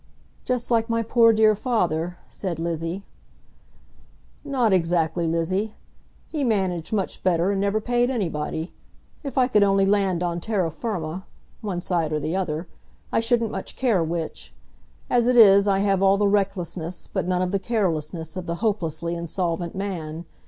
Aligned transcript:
"Just 0.45 0.71
like 0.71 0.89
my 0.89 1.03
poor 1.03 1.31
dear 1.31 1.53
father," 1.53 2.17
said 2.27 2.57
Lizzie. 2.57 3.03
"Not 4.43 4.73
exactly, 4.73 5.27
Lizzie. 5.27 5.75
He 6.27 6.43
managed 6.43 6.91
much 6.91 7.21
better, 7.23 7.51
and 7.51 7.61
never 7.61 7.79
paid 7.79 8.09
anybody. 8.09 8.73
If 9.23 9.37
I 9.37 9.47
could 9.47 9.61
only 9.61 9.85
land 9.85 10.23
on 10.23 10.39
terra 10.41 10.71
firma, 10.71 11.27
one 11.61 11.81
side 11.81 12.11
or 12.11 12.19
the 12.19 12.35
other, 12.35 12.67
I 13.11 13.19
shouldn't 13.19 13.51
much 13.51 13.75
care 13.75 14.03
which. 14.03 14.55
As 15.07 15.27
it 15.27 15.37
is 15.37 15.67
I 15.67 15.77
have 15.81 16.01
all 16.01 16.17
the 16.17 16.27
recklessness, 16.27 17.05
but 17.05 17.27
none 17.27 17.43
of 17.43 17.51
the 17.51 17.59
carelessness, 17.59 18.35
of 18.35 18.47
the 18.47 18.55
hopelessly 18.55 19.13
insolvent 19.13 19.75
man. 19.75 20.25